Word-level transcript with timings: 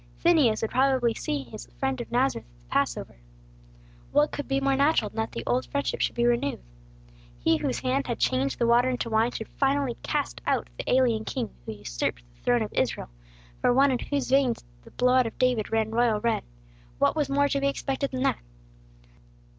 Phineas 0.17 0.63
would 0.63 0.71
probably 0.71 1.13
see 1.13 1.43
his 1.43 1.67
friend 1.77 2.01
of 2.01 2.11
Nazareth 2.11 2.47
at 2.47 2.63
the 2.69 2.73
Passover. 2.73 3.17
What 4.11 4.31
could 4.31 4.47
be 4.47 4.59
more 4.59 4.75
natural 4.75 5.11
than 5.11 5.17
that 5.17 5.31
the 5.33 5.43
old 5.45 5.67
friendship 5.67 6.01
should 6.01 6.15
be 6.15 6.25
renewed. 6.25 6.63
He 7.37 7.57
whose 7.57 7.81
hand 7.81 8.07
had 8.07 8.17
changed 8.17 8.57
the 8.57 8.65
water 8.65 8.89
into 8.89 9.11
wine 9.11 9.29
should 9.29 9.47
finally 9.47 9.95
cast 10.01 10.41
out 10.47 10.71
the 10.75 10.91
alien 10.91 11.23
king 11.23 11.51
who 11.67 11.73
usurped 11.73 12.23
the 12.33 12.41
throne 12.41 12.63
of 12.63 12.73
Israel, 12.73 13.09
for 13.59 13.71
one 13.71 13.91
in 13.91 13.99
whose 13.99 14.31
veins 14.31 14.63
the 14.81 14.89
blood 14.89 15.27
of 15.27 15.37
David 15.37 15.71
ran 15.71 15.91
royal 15.91 16.19
red, 16.19 16.43
what 16.97 17.15
was 17.15 17.29
more 17.29 17.47
to 17.47 17.61
be 17.61 17.67
expected 17.67 18.09
than 18.09 18.23
that? 18.23 18.39